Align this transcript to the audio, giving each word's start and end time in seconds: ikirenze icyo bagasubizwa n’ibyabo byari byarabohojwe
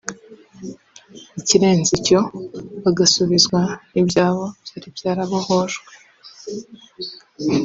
ikirenze 1.39 1.91
icyo 1.99 2.19
bagasubizwa 2.83 3.59
n’ibyabo 3.91 4.43
byari 4.65 4.87
byarabohojwe 4.97 5.91